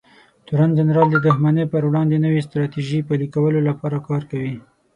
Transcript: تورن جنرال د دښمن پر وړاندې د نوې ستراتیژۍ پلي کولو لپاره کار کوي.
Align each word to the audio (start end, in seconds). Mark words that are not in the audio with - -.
تورن 0.45 0.71
جنرال 0.77 1.07
د 1.11 1.17
دښمن 1.27 1.57
پر 1.71 1.81
وړاندې 1.89 2.15
د 2.17 2.23
نوې 2.25 2.41
ستراتیژۍ 2.47 2.99
پلي 3.07 3.27
کولو 3.35 3.59
لپاره 3.69 3.97
کار 4.07 4.21
کوي. 4.31 4.55